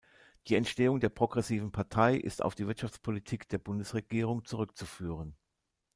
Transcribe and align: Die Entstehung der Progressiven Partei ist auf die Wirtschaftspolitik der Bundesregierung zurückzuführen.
Die 0.47 0.55
Entstehung 0.55 0.99
der 0.99 1.09
Progressiven 1.09 1.71
Partei 1.71 2.15
ist 2.17 2.41
auf 2.41 2.55
die 2.55 2.65
Wirtschaftspolitik 2.65 3.47
der 3.49 3.59
Bundesregierung 3.59 4.43
zurückzuführen. 4.45 5.35